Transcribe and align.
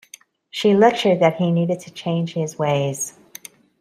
She 0.49 0.73
lectured 0.73 1.19
that 1.19 1.35
he 1.35 1.51
needed 1.51 1.81
to 1.81 1.91
change 1.91 2.33
his 2.33 2.57
ways. 2.57 3.19